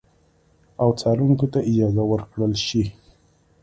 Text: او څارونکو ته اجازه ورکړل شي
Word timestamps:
او 0.81 0.89
څارونکو 0.99 1.45
ته 1.53 1.59
اجازه 1.69 2.03
ورکړل 2.11 2.53
شي 2.67 2.83